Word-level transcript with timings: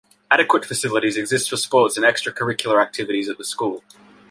Adequate 0.31 0.65
facilities 0.65 1.15
exist 1.15 1.47
for 1.51 1.57
sports 1.57 1.95
and 1.95 2.03
extra-curricular 2.03 2.81
activities 2.81 3.29
at 3.29 3.37
the 3.37 3.43
school. 3.45 3.83